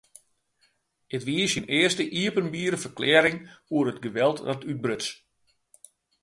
It 1.15 1.23
wie 1.27 1.43
syn 1.51 1.65
earste 1.79 2.03
iepenbiere 2.21 2.77
ferklearring 2.85 3.37
oer 3.75 3.87
it 3.91 4.01
geweld 4.05 4.37
dat 4.49 4.65
útbruts. 4.71 5.07